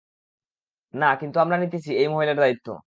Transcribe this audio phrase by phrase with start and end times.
[0.93, 2.67] না, কিন্তু আমরা নিতেছি, এই মহলের দায়িত্ব।